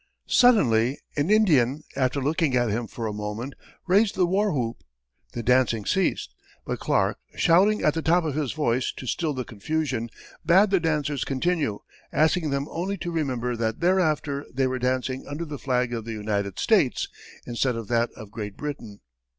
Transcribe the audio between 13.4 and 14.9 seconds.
that thereafter they were